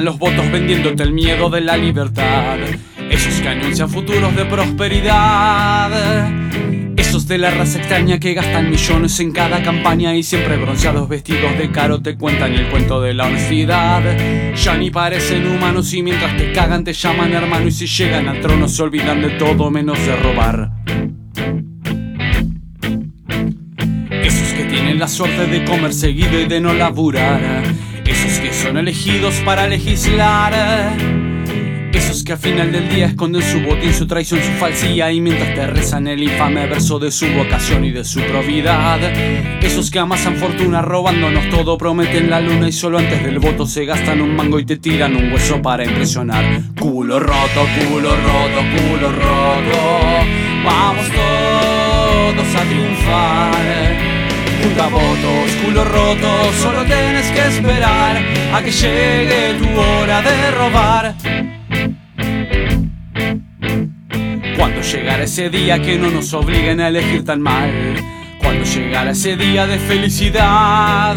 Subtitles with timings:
[0.00, 2.58] Los votos vendiéndote el miedo de la libertad.
[3.10, 6.30] Esos que anuncian futuros de prosperidad.
[6.96, 11.56] Esos de la raza extraña que gastan millones en cada campaña y siempre bronceados vestidos
[11.56, 14.54] de caro te cuentan el cuento de la honestidad.
[14.54, 18.40] Ya ni parecen humanos y mientras te cagan te llaman hermano y si llegan al
[18.40, 20.72] trono se olvidan de todo menos de robar.
[24.10, 27.64] Esos que tienen la suerte de comer seguido y de no laburar.
[28.66, 30.52] Son elegidos para legislar.
[31.92, 35.54] Esos que al final del día esconden su botín, su traición, su falsía y mientras
[35.54, 38.98] te rezan el infame verso de su vocación y de su probidad.
[39.62, 43.84] Esos que amasan fortuna robándonos todo, prometen la luna y solo antes del voto se
[43.84, 46.44] gastan un mango y te tiran un hueso para impresionar.
[46.80, 49.78] Culo roto, culo roto, culo roto.
[50.64, 54.15] Vamos todos a triunfar.
[54.84, 58.22] Votos, culo roto, solo tienes que esperar
[58.54, 61.14] a que llegue tu hora de robar.
[64.56, 67.70] Cuando llegará ese día que no nos obliguen a elegir tan mal.
[68.38, 71.16] Cuando llegará ese día de felicidad.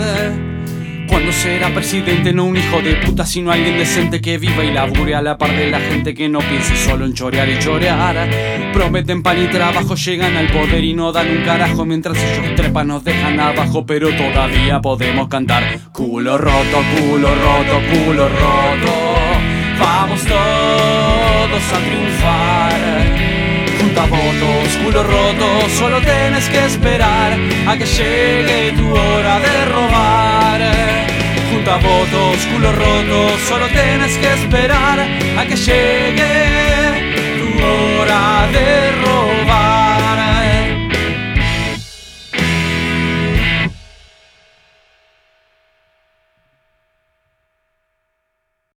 [1.41, 5.21] Será presidente no un hijo de puta sino alguien decente que viva y labure a
[5.21, 8.29] la par de la gente que no piense solo en chorear y chorear.
[8.73, 12.89] Prometen pan y trabajo, llegan al poder y no dan un carajo mientras ellos trepan
[12.89, 18.93] nos dejan abajo pero todavía podemos cantar culo roto, culo roto, culo roto.
[19.79, 22.79] Vamos todos a triunfar.
[23.79, 29.58] Junta votos, culo roto, solo tienes que esperar a que llegue tu hora de.
[31.59, 34.99] punta votos, culo roto, solo tienes que esperar
[35.37, 36.78] a que llegue.